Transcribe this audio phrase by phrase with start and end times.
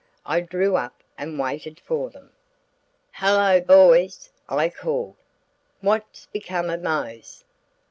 [0.25, 2.31] I drew up and waited for them.
[3.11, 5.17] "Hello, boys!" I called.
[5.81, 7.43] "What's become of Mose?"